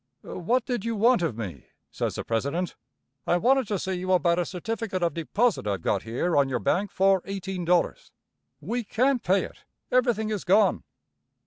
[0.23, 2.75] "What did you want of me?" says the president
[3.27, 6.57] "I wanted to see you about a certificate of deposit I've got here on your
[6.57, 8.11] bank for eighteen dollars."
[8.59, 9.63] "We can't pay it.
[9.91, 10.81] Everything is gone."